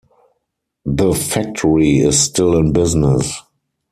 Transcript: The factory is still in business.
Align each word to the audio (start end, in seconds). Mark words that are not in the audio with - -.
The 0.87 1.13
factory 1.13 1.99
is 1.99 2.19
still 2.19 2.57
in 2.57 2.73
business. 2.73 3.39